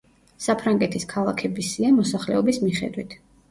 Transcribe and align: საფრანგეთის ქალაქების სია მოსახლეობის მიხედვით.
საფრანგეთის 0.45 1.05
ქალაქების 1.11 1.71
სია 1.75 1.93
მოსახლეობის 2.01 2.61
მიხედვით. 2.67 3.19